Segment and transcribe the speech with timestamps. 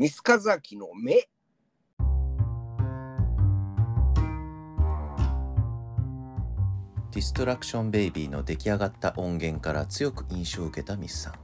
[0.00, 1.12] ミスカザキの目。
[1.12, 11.34] ディストラクションベイビーの出来上がった音源から強く印象を受けたミスさん。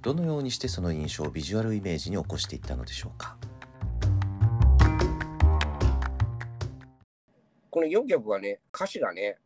[0.00, 3.36] どのようにしてその印象をビジュアルイメージに起こしていったのでしょうか？
[7.68, 9.36] この4曲はね、歌詞がね、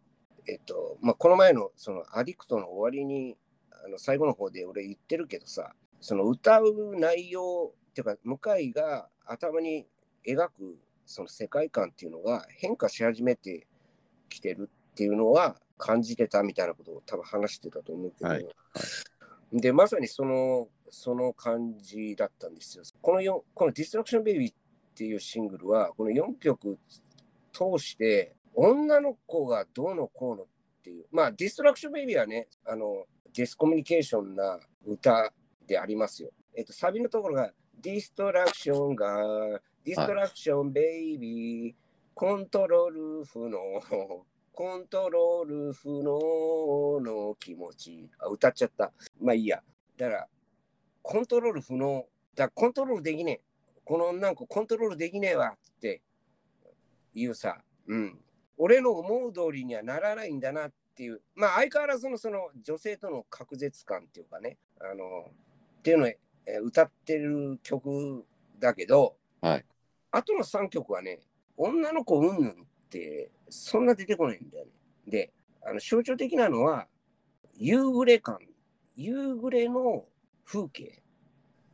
[0.46, 3.36] えっと、まあ、この前のそのアディクトの終わりに、
[3.84, 9.86] あの最後の方で俺言ってるけどさ、その歌う内容っていうか、向井が頭に
[10.26, 13.66] 描くその世界観っていうのが変化し始めて
[14.28, 18.46] きてるっていうのは感じてたみたいなことを多分話してたと思うけど、はい
[19.52, 22.84] で、まさにその、その感じだったんですよ。
[23.00, 24.54] この4、このディストラクションベイビーっ
[24.94, 26.78] ていうシングルは、この4曲
[27.52, 30.46] 通して、女の子がどうのこうのっ
[30.82, 35.32] ていう、まあ、 DESTRUCTION BABY はね、あの、ディスコミュニケーションな歌
[35.66, 36.30] でありますよ。
[36.54, 37.52] えっと、サビのところが、
[37.86, 41.74] DESTRUCTION が、 DESTRUCTION BABY、
[42.14, 43.58] コントロール不能、
[44.52, 48.10] コントロール不能の気持ち。
[48.18, 48.92] あ、歌っちゃった。
[49.20, 49.62] まあいいや。
[49.96, 50.28] だから、
[51.00, 52.04] コントロール不能。
[52.34, 53.40] だコントロールできねえ。
[53.84, 56.02] この女の子コントロールできねえわって
[57.14, 58.18] いうさ、うん。
[58.58, 61.22] 俺の思う通りにはならないんだなっていう。
[61.36, 64.58] まあ相変わらずのその女性との隔絶感っていうかね。
[64.80, 65.30] あの、
[65.78, 66.10] っていうのを
[66.46, 68.24] えー歌ってる曲
[68.58, 69.64] だけど、はい。
[70.10, 71.20] あとの3曲はね、
[71.56, 72.54] 女の子うんぬんっ
[72.88, 74.70] てそんな出てこないんだよね。
[75.06, 76.86] で、あの象徴的なのは、
[77.54, 78.38] 夕暮れ感、
[78.94, 80.04] 夕暮れの
[80.44, 81.02] 風景、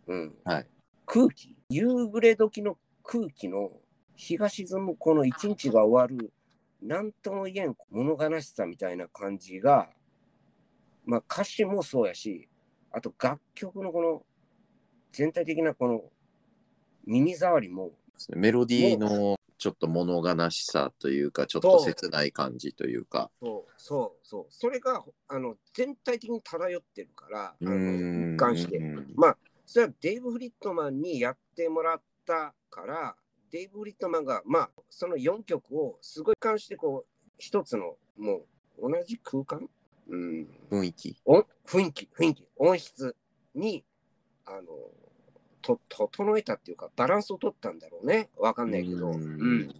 [0.06, 0.66] うん、はい。
[1.06, 3.70] 空気、夕暮れ時の空気の
[4.16, 6.32] 日が沈むこの一日が終わる、
[6.80, 9.90] なんとも言えん物悲しさみたいな感じが、
[11.04, 12.48] まあ歌詞もそうやし、
[12.90, 14.22] あと楽曲のこの
[15.12, 16.02] 全体的なこの
[17.06, 17.92] 耳障りも
[18.34, 23.30] メロディーのちょっと物悲しさというか、ちょっと切ない感じというか。
[23.40, 24.46] そうそうそう。
[24.48, 28.80] それがあの全体的に漂ってるから、一貫して。
[29.14, 33.14] まあ、それはデイブ・フリットマンにやってもらったから、
[33.52, 38.46] デイブ・フリットマンが、まあ、その4曲をすごい一貫して、こう、一つの、も
[38.78, 39.68] う、同じ空間、
[40.08, 41.16] うん、雰囲気。
[41.24, 43.14] 音雰囲気、雰囲気、音質
[43.54, 43.84] に、
[44.44, 44.72] あの、
[45.62, 48.28] と整えたっていうか、バランスを取ったんだろうね。
[48.36, 49.08] わかんないけど。
[49.08, 49.74] ううんん。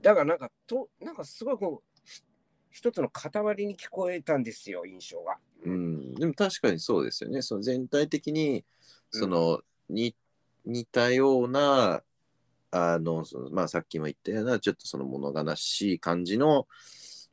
[0.00, 2.22] だからなんかと、なんかすごいこう、ひ
[2.70, 3.30] 一つの塊
[3.66, 5.38] に聞こえたんですよ、印象が。
[5.64, 7.42] うん、でも確かにそうですよね。
[7.42, 8.64] その全体的に
[9.10, 10.14] その、に
[10.64, 12.02] 似たような
[12.70, 16.66] あのまあさっきも言ったようなちょっとその物悲しい感じの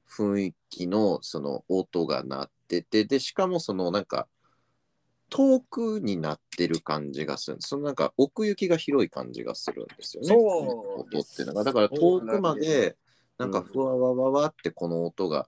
[0.10, 4.28] 雰囲気のその音が鳴っててでしかもそのなんか
[5.30, 10.28] 遠くになってる感じがするそのなんか奥行きが広い感じがするんですよね。
[10.28, 12.96] そう音っていうのがだから遠くまで
[13.38, 15.48] なんかふわわわわってこの音が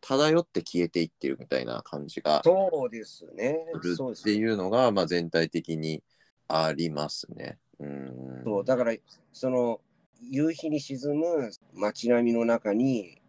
[0.00, 3.58] 漂って消えていってるみたいな感じがそうですね。
[3.82, 6.02] するっていうのが、まあ、全体的に
[6.48, 7.58] ありますね。
[7.78, 8.42] うん。
[8.44, 8.94] そうだから、
[9.32, 9.80] その
[10.20, 13.20] 夕日に沈む街並みの中に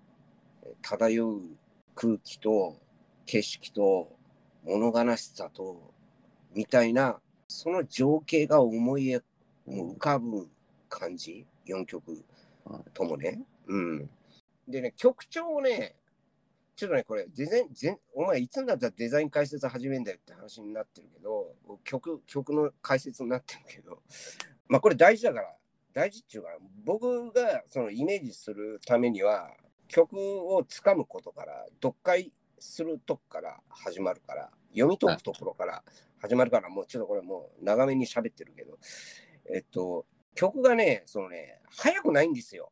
[0.81, 1.41] 漂う
[1.95, 2.75] 空気と
[3.25, 4.11] 景色と
[4.63, 5.94] 物悲しさと
[6.53, 9.16] みたいなその情景が思い
[9.68, 10.47] 浮かぶ
[10.90, 12.24] 感じ？4曲
[12.94, 13.41] ともね。
[13.68, 14.09] うん、
[14.68, 15.96] でね曲調をね
[16.75, 24.00] ちょっとねこれデザイン全お前いつになったらデザイン解説始めんだよって話になってるけど曲曲の解説になってるけど
[24.68, 25.56] まあこれ大事だから
[25.94, 26.50] 大事っていうか
[26.84, 29.52] 僕がそのイメージするためには
[29.88, 32.31] 曲をつかむことから読解
[32.63, 35.84] するとこから始まるから読み解くところから
[36.19, 38.78] 始まるからもうちょっとこれもう長めに喋ってるけど
[39.53, 42.72] えっと曲がねそのね早くないんですよ。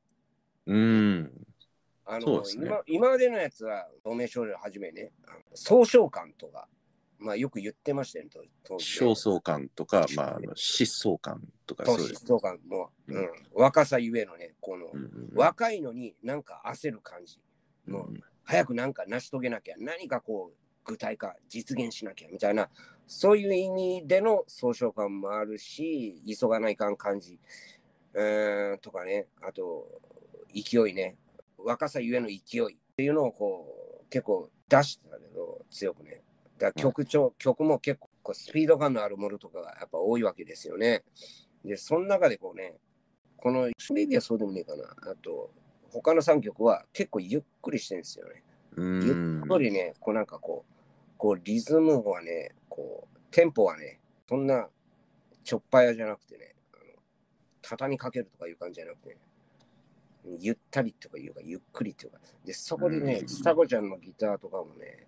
[0.65, 1.31] うん。
[2.05, 5.11] あの、そうですね今今までのやつは、透明少女はじめね、
[5.53, 6.67] 総称感とか、
[7.19, 12.25] まあよく言ってましたよね、当当時ね焦燥感とか、まあ、あの疾走感とかそうです。
[12.25, 17.39] 疾走感も、うんうん、若さゆえのね、この、うんうん若いのになんか焦る感じ。
[17.87, 22.69] うん早くなんか成し遂げなきゃ、何かこう、具体化、実現しなきゃみたいな、
[23.07, 27.39] そういう意味での総称感もあるし、急がないかん感じ、
[28.13, 29.87] うーん、とかね、あと、
[30.53, 31.17] 勢いね、
[31.57, 36.21] 若さゆえの勢いっていうのをこう、結構出してたけど、強くね。
[36.57, 41.03] だから曲調、曲も結構スピード感のあるものとかがやっぱ多いわけですよね。
[41.63, 42.77] で、その中でこうね、
[43.37, 44.95] このメディはそうでもねえかな。
[45.11, 45.51] あと、
[45.91, 48.43] 他の3曲は結構ゆっくりしてるんですよね。
[48.75, 50.73] うんゆっくりね、こうなんかこう、
[51.17, 54.69] こうリズムはね、こう、テンポはね、そんな
[55.43, 56.83] ちょっぱやじゃなくてね、あの
[57.61, 59.17] 畳みかけるとかいう感じじゃなくて、
[60.39, 65.07] ゆったりとかいうか、ゆっくりというか、で、そこでねう、んスタコちゃんのギターとかもね、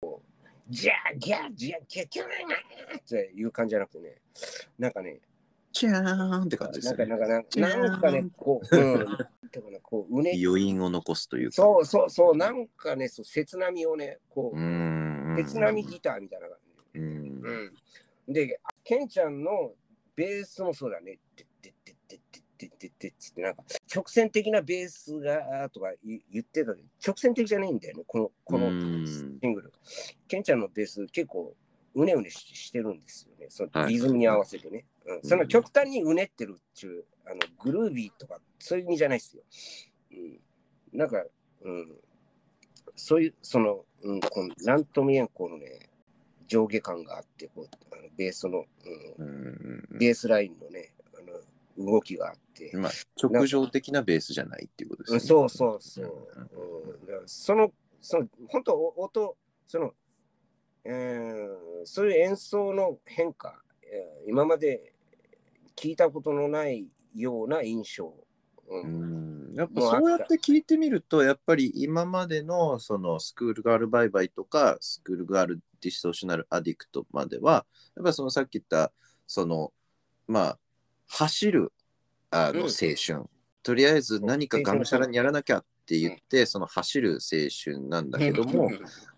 [0.00, 0.40] こう
[0.70, 4.20] ギャーギャーギャーギャーギャーっていう感じじゃなくてね、
[4.78, 5.20] なんかね、
[5.72, 7.26] チャーンって感じですなんか、よね。
[7.26, 11.54] なんか、なんかなんかね、こう、うん、 だからこう、うね、余韻を残すというか。
[11.54, 15.36] そうそうそう、なんかね、そう、切なみをね、こうう、ん。
[15.36, 16.58] 切なみギターみたいな感
[16.94, 16.98] じ。
[17.00, 17.40] うん。
[18.26, 18.32] うん。
[18.32, 19.74] で、ケンちゃんの
[20.16, 21.18] ベースもそうだね。
[21.34, 23.64] てってってってってってってってってなんか
[23.94, 29.72] 直線的なベースがとか言言ってたけど、直線的じゃないんだよね、このこのうんシングル。
[30.28, 31.54] ケンちゃんのベース結構
[31.94, 33.46] うねうねししてるんですよね。
[33.48, 34.84] そのはいリズムに合わせてね。
[35.06, 39.42] うん、その極端にうねってるっていう、あのグルービーとかそういう意味じゃないですよ。
[40.92, 41.24] うん、なんか、
[41.62, 41.92] うん、
[42.96, 45.90] そういう、その、うん、このなんとも言えんこのね、
[46.50, 48.64] 上下感があってこうあのベースの、
[49.18, 49.24] うん。
[49.24, 52.92] うんベースラインのねあの動きがあって、まあ、
[53.22, 55.16] 直情的なベースじゃないっていうことですね。
[55.16, 57.70] うんそうそうそう、うんうんその
[58.00, 59.36] その本当お音
[59.66, 59.92] その、
[60.84, 64.89] えーそういう演奏の変化、えー今まで
[65.80, 68.14] 聞いたことのないような印象、
[68.68, 69.52] ううん。
[69.52, 77.64] んやっぱそうやって聞いてみると、やっぱり今までのそのスクールガールバイバイとか、スクールガールディストーショナルアディクトまでは、
[77.96, 78.92] やっぱそのさっき言った、
[79.26, 79.72] その、
[80.28, 80.58] まあ、
[81.08, 81.72] 走る
[82.30, 82.66] あのうん。
[82.66, 83.24] 青春、
[83.62, 88.70] とりあえず何かがむしゃらにやらなきゃって言って、その走る青春なんだけども、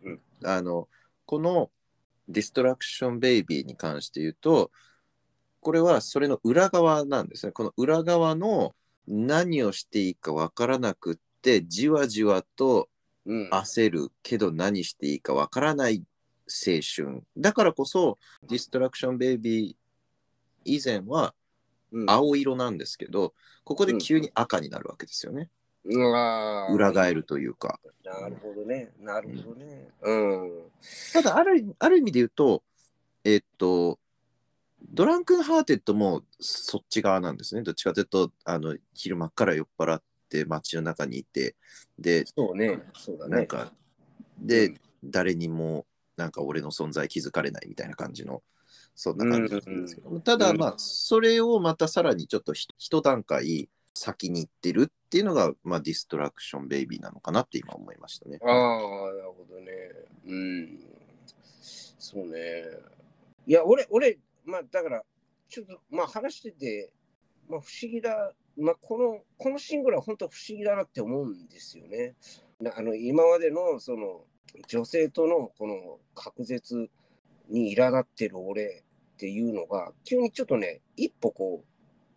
[0.05, 0.21] うん。
[0.45, 0.89] あの
[1.27, 1.71] この
[2.29, 4.71] ディストラクションベイビーに関して言うと
[5.63, 7.53] これはそれの裏側なんですね。
[7.53, 8.75] この裏側の
[9.07, 12.89] 何をしていいかわからなくってじわじわと
[13.25, 13.49] うん。
[13.51, 16.03] 焦るけど何していいかわからない
[16.49, 17.23] 青春。
[17.39, 19.75] だからこそディストラクションベイビー
[20.65, 21.33] 以前は
[21.93, 22.11] うん。
[22.11, 23.33] 青色なんですけど
[23.63, 25.49] ここで急に赤になるわけですよね、
[25.85, 26.75] うんあー。
[26.75, 27.79] 裏返るというか。
[28.05, 28.91] なるほどね。
[29.01, 29.89] なるほどね。
[30.03, 30.51] うん。
[31.13, 32.65] ただあるある意味で言うと、
[33.25, 34.01] えっと、
[34.93, 37.63] Drunken Hearted もそっち側なんですね。
[37.63, 41.57] どっちかというと、あの昼間っから酔っ払って街の中にいて、
[41.99, 43.73] で、そうねそうだねなんか、
[44.39, 45.85] で、うん誰にも
[46.17, 48.43] なんか俺の存在気づかれないみたいな感じの、
[48.95, 58.39] そんな感じなんですけど、ただうんまあ、それをまたさらにちょっとひ一段階先に行ってるっていうのが、まあ、ディストラクションベイビーなのかなって今思いましたね。
[58.43, 59.73] ああ、なるほどね。
[60.27, 60.79] うん。
[61.99, 62.65] そうね。
[63.47, 65.05] いや、俺、俺、まあ、だから、
[65.49, 66.93] ちょっと、まあ、話してて、
[67.49, 68.33] まあ、不思議だ。
[68.57, 72.15] まあ、この、このシングルは本当不思議だなって思うんですよね。
[72.75, 74.25] あの、今までの、その、
[74.69, 76.91] 女性との、この、隔絶
[77.49, 78.85] に苛立ってる俺
[79.15, 81.67] っていうのが、急にちょっとね、一歩こう、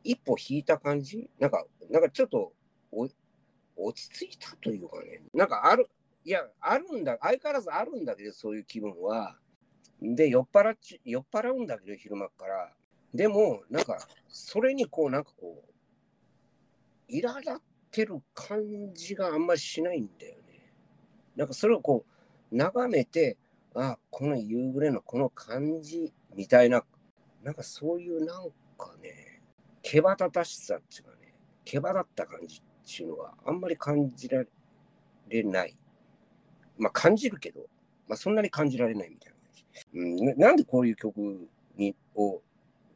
[0.04, 1.30] 一歩引いた感じ？
[1.40, 2.54] なんか、なんかちょっと、
[2.92, 3.14] 落
[3.94, 5.90] ち着いたというかね、なんかある、
[6.24, 9.38] いや、あるんだ、相変わらずあるんだけど、そういう気分は。
[10.02, 12.74] で、酔っ払っち酔っ払うんだけど、昼間から。
[13.14, 13.98] でも、なんか、
[14.28, 17.56] それにこう、なんかこう、苛立っ
[17.92, 20.74] てる感じがあんまりしないんだよね。
[21.36, 22.06] なんかそれをこ
[22.52, 23.38] う、眺めて、
[23.74, 26.84] あ、この夕暮れのこの感じみたいな、
[27.44, 29.42] なんかそういうなんかね、
[29.82, 34.44] けばたたしさっていうかね、けばだった感じっていうのはあんまり感じら
[35.28, 35.78] れない。
[36.78, 37.62] まあ感じるけど、
[38.08, 39.35] まあそんなに感じられないみたいな。
[39.94, 42.42] うん、ななんでこういう曲にを、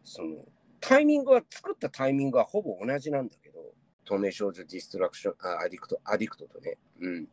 [0.04, 0.46] その、
[0.80, 3.60] タイミングは、作ったタイミングはほぼ同じなんだけど、
[4.06, 7.28] 透明少女ディストラクション、あアディクト、アディクトとね、うん。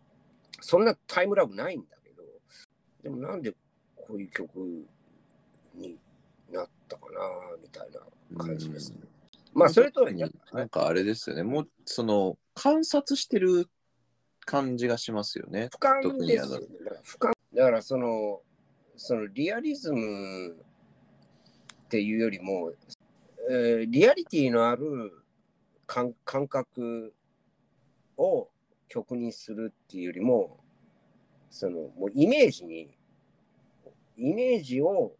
[0.60, 2.22] そんなタイムラグないんだけど、
[3.02, 3.52] でもなんで
[3.94, 4.86] こういう曲
[5.74, 5.98] に
[6.52, 7.20] なったかな、
[7.62, 8.98] みたいな感じですね。
[9.54, 10.10] まあそれとは
[10.52, 13.68] なんかあれですよね、もうその観察してる
[14.44, 15.70] 感じがしますよね。
[15.72, 16.66] 俯瞰ですよね。
[17.54, 18.42] だからその、
[18.96, 22.72] そのリアリズムっていうよりも、
[23.50, 25.12] えーリアリティのある
[25.86, 27.14] 感感覚
[28.16, 28.48] を
[28.88, 30.58] 曲にするっていうよりも、
[31.50, 32.96] そのもうイメージに、
[34.16, 35.12] イメージを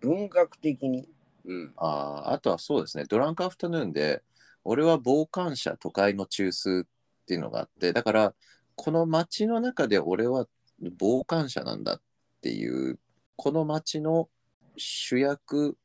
[0.00, 1.08] 文学的に、
[1.44, 4.22] うん、ああとはそうですね、ドランクアフタヌーンで、
[4.64, 6.84] 俺は傍観者都会の中枢っ
[7.26, 8.34] ていうのがあって、だから、
[8.74, 10.46] この街の中で俺は
[11.00, 12.00] 傍観者なんだっ
[12.40, 12.98] ていう、
[13.36, 14.28] この街の
[14.76, 15.76] 主役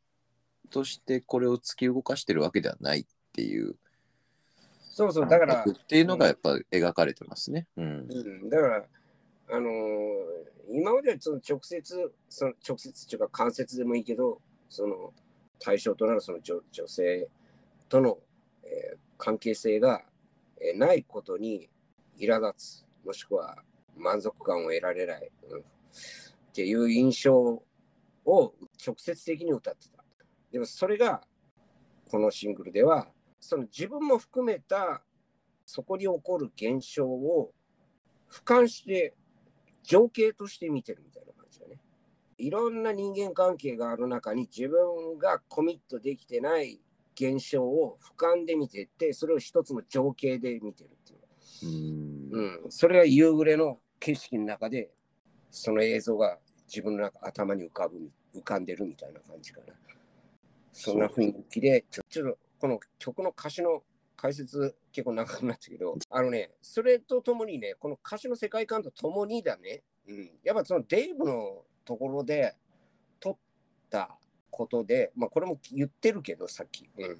[0.69, 3.75] としてこれを突き動かしてるわけではないっていう
[4.93, 7.65] そうそう、だから、っていうのがやっぱ描かれてますね。
[7.77, 8.07] うん。
[8.09, 8.85] うん、だから、
[9.51, 9.71] あのー
[10.73, 15.13] 今まではその直接、その直接っていうか間接でもいいけど、その
[15.59, 17.27] 対象となるその女女性
[17.89, 18.19] との、
[18.63, 20.01] ええー関係性が、
[20.59, 21.69] えーないことに
[22.17, 23.57] 苛立つ、もしくは
[23.95, 25.63] 満足感を得られない、うん
[26.51, 27.63] っていう印象を
[28.85, 30.03] 直接的に歌ってた。
[30.51, 31.21] でもそれが
[32.09, 33.07] このシングルでは
[33.39, 35.01] その自分も含めた
[35.65, 37.51] そこに起こる現象を
[38.29, 39.15] 俯瞰して
[39.83, 41.79] 情景として見てるみたいな感じだね。
[42.37, 46.81] いろんな人間関係がある中に自分がコミットできてない
[47.15, 51.21] 現象を俯瞰で見てってそれを一つの情景で見てるっていう。
[51.63, 54.91] うんうん、それが夕暮れの景色の中で
[55.51, 59.73] その映像が自分の中頭に浮かぶ浮かんでるみたいな感じかな。
[60.71, 63.83] そんな雰囲気でちょちょっとこの曲の歌詞の
[64.15, 72.55] 解説結構長くなったけど あのねそれとともにねこの歌詞の世界観とともにだね、うん、やっぱそのデイブのところで
[73.19, 73.37] 撮っ
[73.89, 74.17] た
[74.49, 77.17] ことでまあこれも言ってるけどさっき、うん、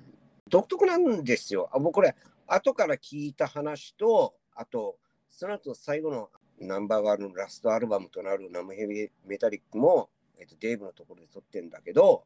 [0.47, 1.69] 独特なんですよ。
[1.73, 2.15] あ僕これ
[2.53, 4.97] 後から聞いた話と、あと、
[5.29, 6.29] その後最後の
[6.61, 12.23] ナンバーワンのラストアルバムとなるナムヘビメタリックも、えっと、デーブのところで撮ってんだけど、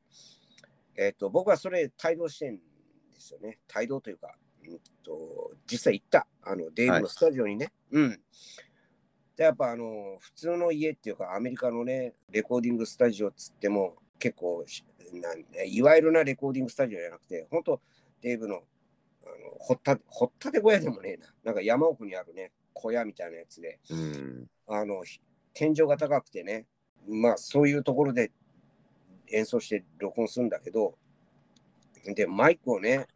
[0.97, 2.61] えっと、僕はそれ帯同してんで
[3.17, 3.59] すよね。
[3.75, 4.35] 帯同というか、
[4.67, 7.71] うんと、実際行った、あのデーブのスタジオにね。
[7.91, 8.19] うん。
[9.35, 17.81] で、やっぱあの、普通の家っていうか、アメリカのね、レコーディングスタジオっつっても、結構しなんいわゆるなレコーディングスタジオじゃなくて、本当
[18.21, 18.63] デーブの
[19.23, 21.33] あの掘った掘ったて小屋でもねえな。
[21.43, 25.19] なんか山奥にあるね、小屋みたいなやつで、うんあのひ
[25.53, 26.67] 天井が高くてね、
[27.07, 28.31] まあそういうところで
[29.31, 30.95] 演奏して録音するんだけど、
[32.13, 33.07] で、マイクをね、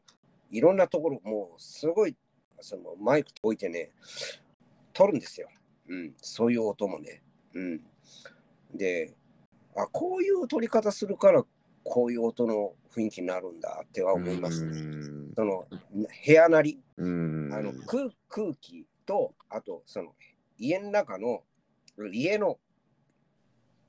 [0.50, 2.16] いろんなところ、もうすごい、
[2.62, 3.92] そのマイク置いてね、
[4.94, 5.50] 撮るんですよ。
[5.88, 7.22] うん、そういう音もね。
[7.54, 7.82] うん。
[8.74, 9.14] で、
[9.76, 11.44] あ、こういう撮り方するから、
[11.84, 14.80] こういう音の雰囲気になるんだっては思いますね。
[14.80, 15.66] うんその
[16.26, 20.14] 部屋なり、うんあの空空気と、あとその
[20.60, 21.42] 家の中の
[22.14, 22.60] 家の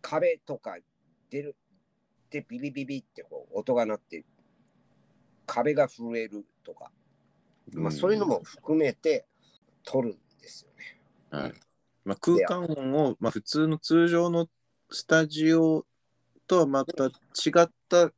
[0.00, 0.78] 壁とか
[1.28, 1.56] 出る
[2.30, 4.24] でビビビビってこう音が鳴って
[5.44, 6.90] 壁が震えるとか、
[7.74, 9.26] まあ、そういうのも含めて
[9.84, 10.98] 撮るんですよね。
[11.42, 11.52] はい
[12.06, 14.48] まあ、空間音を、まあ、普通の通常の
[14.90, 15.84] スタジオ
[16.46, 17.10] とはまた違
[17.60, 18.10] った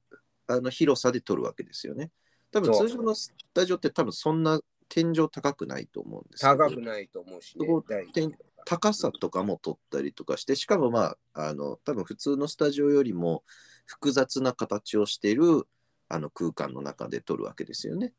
[0.47, 2.13] あの広さで撮るわけですよね。
[2.53, 4.61] 多分通常のスタジオって多分そんな
[4.95, 8.31] 天井高くないと思うんですけど高くないと思うし、ねそこ、大天
[8.67, 13.43] 高さとかも撮ったりとかしてしかもまああの多分普通のスタジオよりも
[13.87, 15.67] 複雑な形をしている
[16.11, 18.13] あの空間の中で撮るわけですよね。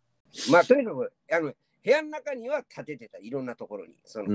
[0.51, 1.53] まあとにかくあの
[1.83, 3.93] 部屋の中には建ててたいろんなところに。
[4.03, 4.25] その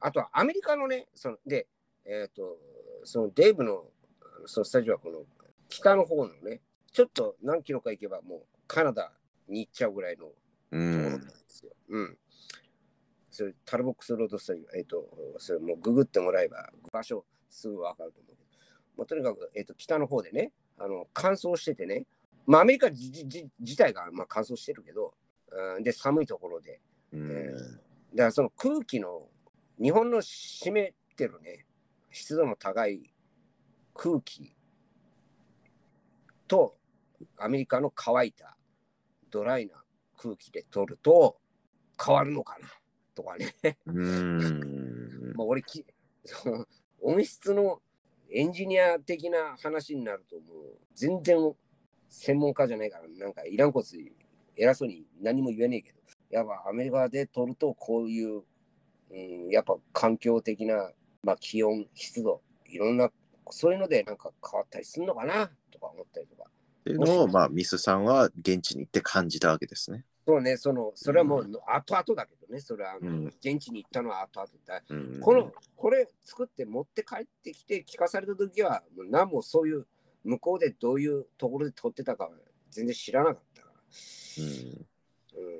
[0.00, 1.68] あとはアメリカのね、そので、
[2.04, 2.58] えっ、と、
[3.04, 3.84] そのデーブの
[4.46, 5.20] そのスタジオはこの
[5.68, 6.60] 北の方のね、
[6.92, 9.12] ちょっと何キロか行けばもうカナダ
[9.48, 10.36] に行っちゃうぐらいのとこ
[10.72, 11.72] うろなんんですよ。
[11.88, 12.18] うん。
[13.30, 15.06] それタルボックスロードスタジオ、えっ、と、
[15.38, 18.48] それもうググってもらえば場所すぐわかると思うけど、
[18.96, 22.06] まあ、とにかく、えっ、と、北の方でね、あの乾燥しててね、
[22.46, 25.14] まあアメリカ自体がまあ乾燥してるけど、
[25.76, 26.80] うん、で、寒いところで、
[27.12, 27.86] うんえ
[28.16, 29.28] だからその空気の
[29.80, 30.72] 日本の湿っ
[31.16, 31.66] てるね
[32.10, 33.12] 湿度の高い
[33.94, 34.56] 空気
[36.48, 36.76] と
[37.38, 38.55] アメリカの乾いた
[39.36, 39.74] ドライな
[40.16, 41.36] 空気で取ると
[42.02, 42.68] 変わるのかな
[43.14, 43.54] とかね。
[43.84, 45.32] うん。
[45.36, 45.84] まあ俺き
[46.24, 46.66] その
[47.02, 47.82] 音質の
[48.30, 51.54] エンジニア的な話になるともう全然
[52.08, 53.98] 専門家じゃないからなんかいらんこつ
[54.56, 56.00] 偉そうに何も言えねえけど。
[56.30, 58.42] やっぱアメリカで撮るとこういう、
[59.10, 60.90] うん、やっぱ環境的な、
[61.22, 63.12] まあ、気温湿度いろんな
[63.50, 66.50] そういうのでなんか変わったりするのかなとか思ったりとか
[66.86, 70.04] っていうのを、まあ、ミスさんは現地に行って感じたわけですね。
[70.24, 79.86] そうねそのそれはもう後々だけどねそれはあのうん現地に行ったのは後々だうんこの、これ作って持って帰ってきて聞かされた時は、もう何もそういう、
[80.24, 82.30] 向こうでどういうところで撮ってたかは
[82.70, 84.44] 全然知らなかったから。
[84.44, 84.86] うん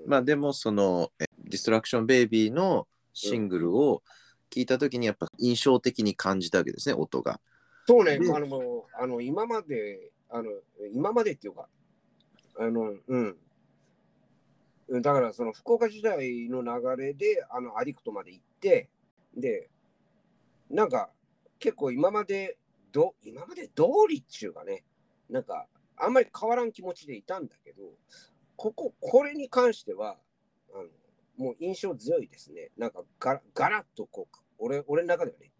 [0.04, 4.02] うん、まあでもそのえディストラクションベイビーのシングルを
[4.50, 7.40] 聞いた時にやっぱ印象的に感じたわけですね音が。
[7.87, 10.50] そうね、であのあの今まで、あの
[10.92, 11.68] 今までっていうか、
[12.59, 13.37] あの、うん。
[14.88, 18.88] うんだからその福岡時代の流れであのアディクトまで行って、
[19.37, 19.68] で、
[20.71, 21.11] なんか
[21.59, 22.56] 結構今まで
[22.92, 24.85] ど、今まで通りっちゅうかね、
[25.28, 25.66] なんか
[25.97, 27.83] あんまり変わらん気持ちでいたんだけど、
[28.54, 30.16] ここ、これに関しては、
[30.73, 30.85] あの
[31.37, 32.71] もう印象強いですね。
[32.78, 35.50] なんかガガラッとこう、俺俺の中ではね、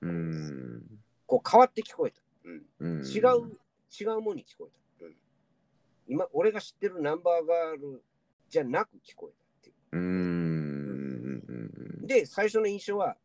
[0.00, 0.82] うん
[1.26, 2.20] こう変わって聞こえた。
[2.44, 3.58] うんうん違う、
[4.00, 4.70] 違うものに聞こえ
[5.00, 5.06] た。
[5.06, 5.16] うん、
[6.08, 8.02] 今、俺が知ってるナンバーガール
[8.48, 9.96] じゃなく聞こえたっていう。
[12.02, 12.06] う。
[12.06, 13.16] で、最初の印象は、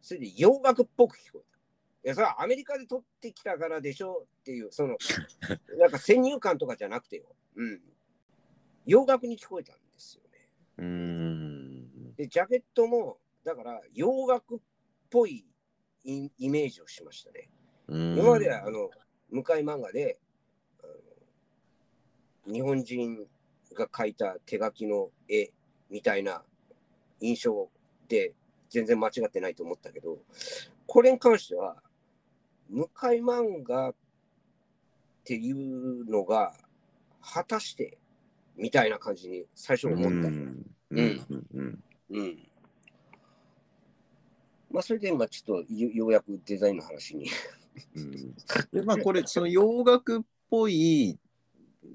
[0.00, 1.58] それで洋楽っぽく聞こえた。
[2.04, 4.96] いや、それはアメリカで撮ってきたからでしょっていう、その、
[5.78, 7.34] なんか先入観とかじゃなくてよ。
[7.56, 7.82] うん。
[8.86, 10.48] 洋楽に聞こえたんですよね。
[10.78, 12.14] うーん。
[12.14, 14.58] で、ジャケットも、だから洋楽っ
[15.10, 15.46] ぽい
[16.04, 17.48] イイメージをしましたね。
[17.86, 18.90] うん今まではあの
[19.34, 20.16] 向井漫画で
[22.46, 23.26] 日本人
[23.74, 25.50] が描いた手書きの絵
[25.90, 26.42] みたいな
[27.20, 27.68] 印象
[28.06, 28.32] で
[28.70, 30.18] 全然間違ってないと思ったけど
[30.86, 31.76] これに関しては
[32.70, 33.94] 向井漫画っ
[35.24, 36.52] ていうのが
[37.20, 37.98] 果たして
[38.56, 40.08] みたいな感じに最初思った。
[40.08, 42.38] うんうんうんうんうん。
[44.70, 47.26] まあそれで今ちょっとよようやくデザインの話に。
[47.94, 48.34] うん
[48.72, 51.18] でまあこれその洋楽っぽい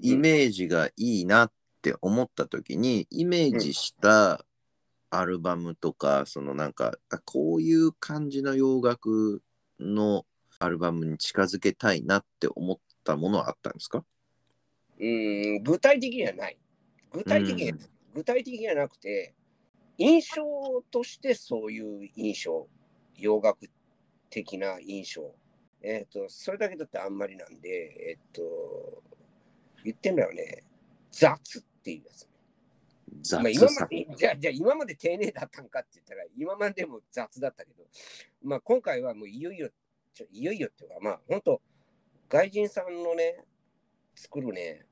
[0.02, 4.44] イメージがいいなって思った時にイメージした
[5.10, 9.42] アルバムとかそのなんかあこういう感じの洋楽
[9.78, 10.24] の
[10.58, 14.04] アルバムに近づけたいなって思ったものはあったんですか？
[14.98, 16.58] うん、具体的にはない。
[17.12, 17.78] 具体的に、うん
[18.12, 19.36] 具体的にはなくて、
[19.96, 20.42] 印象
[20.90, 22.66] としてそういう印象、
[23.16, 23.70] 洋楽
[24.28, 25.32] 的な印象。
[25.82, 27.68] えっ、と、それだけだってあんまりなんで、
[28.10, 29.02] えっ、と、
[29.84, 30.64] 言ってんだよね、
[31.10, 32.28] 雑っていうやつ。
[33.32, 37.84] まあ、雑さ今までじゃあじゃあ今まで丁寧だったんかって言ったら今までも雑だったけど、
[38.42, 39.68] まあ、今回はもういよいよ
[40.14, 41.60] ちょいよいよっていうかまあ本当
[42.28, 43.44] 外人さんのね
[44.14, 44.86] 作るね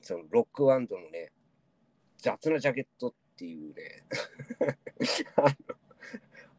[0.00, 1.30] そのロックバンドのね
[2.16, 4.04] 雑なジャケットっていうね。
[5.36, 5.77] あ の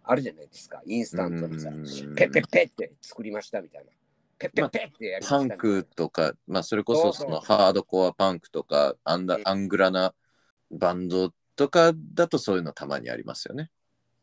[0.09, 0.81] あるじゃないですか。
[0.85, 1.83] インスタントでさうん。
[2.15, 3.91] ペッペッペッって作りましたみたいな。
[4.39, 5.61] ペッペッペッってやりましたパンみたいな。
[5.61, 10.13] クとか、まあ、それこそそのハードコアパンクとかアンダうんアングラな
[10.71, 13.69] バンドとかだとそういうのたまにありますよね。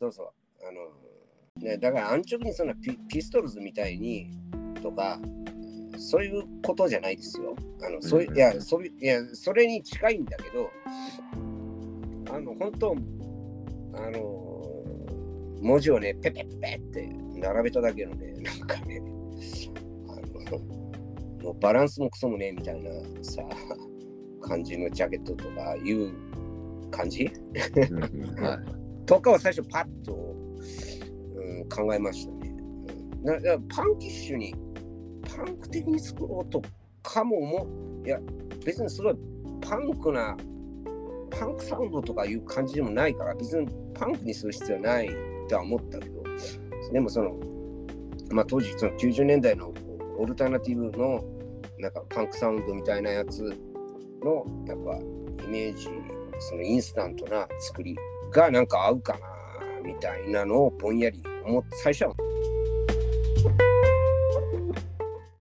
[0.01, 0.29] そうそう。
[0.66, 4.31] あの、ね、だから安直にそんなピピストルズみたいに
[4.83, 5.20] とか、
[5.99, 7.55] そういうことじゃないですよ。
[7.83, 10.70] あの、そういうんいや、そういういや、それに近いんだけど、
[12.33, 12.96] あの、本当
[13.94, 14.45] あの、
[15.66, 19.02] 文字をね、ペペッペって並べただけのね、なんかね、
[20.09, 20.14] あ
[20.52, 20.59] の、
[21.42, 22.90] もうバランスもクソもね、みたいな
[23.22, 23.42] さ、
[24.40, 26.12] 感じのジャケットとかいう
[26.90, 27.24] 感じ？
[28.37, 29.07] はい。
[29.07, 30.14] とかは最初パッと、
[31.35, 32.55] うん、考えましたね。
[33.22, 34.55] うん、なパンキッシュに
[35.37, 36.62] パンク的に作ろうと
[37.02, 37.66] かも思
[38.05, 38.07] う。
[38.07, 38.20] いや
[38.64, 39.16] 別にすごい
[39.61, 40.37] パンクな
[41.31, 45.11] パンクサウンドとかいう感じでもないから別にパンクにする必要ない
[45.46, 46.22] とは思ったけど
[46.92, 47.35] でもその
[48.30, 49.72] まあ当時その90年代の
[50.18, 51.22] オルタナティブの
[51.78, 53.42] なんかパンクサウンドみたいなやつ
[54.22, 55.88] のやっぱイメージ
[56.38, 57.96] そのインスタントな作り
[58.32, 59.18] がなんか合うかな
[59.85, 62.14] みたいなのをぼんやり思って最初は